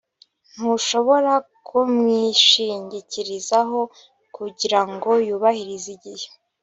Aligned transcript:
Ntushobora 0.53 1.33
kumwishingikirizaho 1.67 3.79
kugirango 4.35 5.09
yubahirize 5.27 5.87
igihe 5.97 6.27